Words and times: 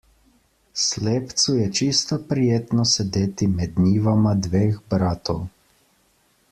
Slepcu 0.83 1.55
je 1.57 1.67
čisto 1.79 2.19
prijetno 2.31 2.87
sedeti 2.93 3.49
med 3.59 3.77
njivama 3.85 4.33
dveh 4.47 4.83
bratov. 4.95 5.47